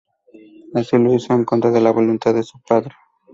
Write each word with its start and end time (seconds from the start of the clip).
Así 0.73 0.97
lo 0.97 1.13
hizo, 1.13 1.31
en 1.35 1.45
contra 1.45 1.69
de 1.69 1.79
la 1.79 1.91
voluntad 1.91 2.33
de 2.33 2.41
su 2.41 2.59
padre. 2.67 2.89